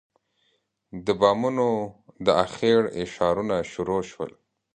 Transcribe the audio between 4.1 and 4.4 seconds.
شول.